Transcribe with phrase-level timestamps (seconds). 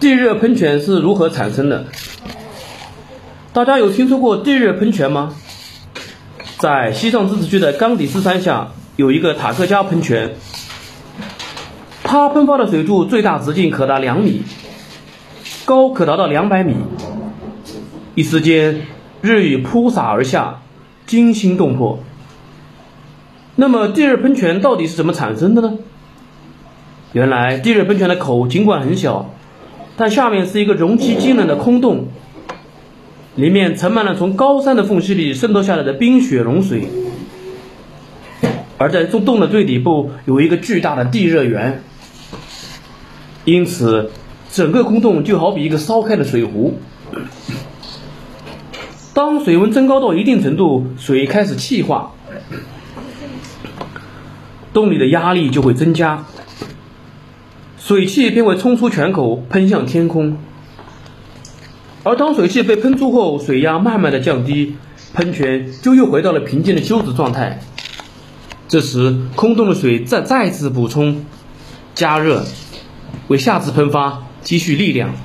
[0.00, 1.86] 地热喷泉是如何产生的？
[3.52, 5.34] 大家有听说过地热喷泉吗？
[6.58, 10.36] 在西藏自治区的冈底斯山下有一个塔克加喷泉，
[12.04, 14.42] 它喷发的水柱最大直径可达两米，
[15.64, 16.76] 高可达到两百米，
[18.14, 18.86] 一时间
[19.20, 20.62] 日雨铺洒而下，
[21.06, 21.98] 惊心动魄。
[23.56, 25.78] 那么地热喷泉到底是怎么产生的呢？
[27.12, 29.34] 原来地热喷泉的口尽管很小。
[29.94, 32.08] 但下面是一个容积惊人的空洞，
[33.36, 36.88] 里面盛满了从高山的缝隙里渗透下来的冰雪融水，
[38.78, 41.82] 而在洞洞的最底部有一个巨大的地热源，
[43.44, 44.10] 因此
[44.50, 46.78] 整个空洞就好比一个烧开的水壶。
[49.12, 52.12] 当水温增高到一定程度，水开始气化，
[54.72, 56.24] 洞里的压力就会增加。
[57.84, 60.36] 水汽便会冲出泉口，喷向天空。
[62.04, 64.76] 而当水汽被喷出后，水压慢慢的降低，
[65.14, 67.58] 喷泉就又回到了平静的休止状态。
[68.68, 71.24] 这时，空洞的水再再次补充、
[71.92, 72.44] 加热，
[73.26, 75.16] 为下次喷发积蓄力量。